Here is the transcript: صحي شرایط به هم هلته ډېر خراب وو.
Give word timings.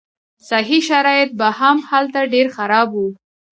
صحي 0.47 0.79
شرایط 0.89 1.29
به 1.39 1.47
هم 1.59 1.77
هلته 1.89 2.19
ډېر 2.33 2.47
خراب 2.55 2.89
وو. 2.95 3.07